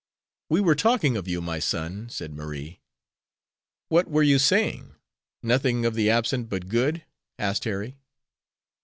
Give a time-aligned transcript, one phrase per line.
[0.49, 2.81] "We were talking of you, my son," said Marie.
[3.89, 4.95] "What were you saying?
[5.43, 7.05] Nothing of the absent but good?"
[7.37, 7.99] asked Harry.